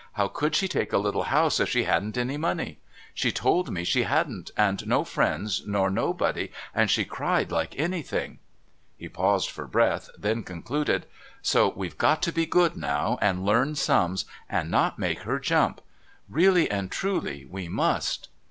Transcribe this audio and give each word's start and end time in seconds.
"How 0.13 0.27
could 0.27 0.55
she 0.55 0.67
take 0.67 0.93
a 0.93 0.97
little 0.97 1.25
house 1.25 1.59
if 1.59 1.69
she 1.69 1.83
hadn't 1.83 2.17
any 2.17 2.35
money? 2.35 2.79
She 3.13 3.31
told 3.31 3.69
me 3.71 3.83
she 3.83 4.01
hadn't, 4.01 4.49
and 4.57 4.87
no 4.87 5.03
friends, 5.03 5.61
nor 5.67 5.91
nobody, 5.91 6.49
and 6.73 6.89
she 6.89 7.05
cried 7.05 7.51
like 7.51 7.77
anything" 7.77 8.39
He 8.97 9.07
paused 9.07 9.51
for 9.51 9.67
breath, 9.67 10.09
then 10.17 10.41
concluded: 10.41 11.05
"So 11.43 11.71
we've 11.75 11.99
got 11.99 12.23
to 12.23 12.31
be 12.31 12.47
good 12.47 12.75
now, 12.75 13.19
and 13.21 13.45
learn 13.45 13.75
sums, 13.75 14.25
and 14.49 14.71
not 14.71 14.97
make 14.97 15.19
her 15.19 15.37
jump. 15.37 15.81
Really 16.27 16.67
and 16.71 16.89
truly, 16.89 17.45
we 17.45 17.67
must." 17.67 18.29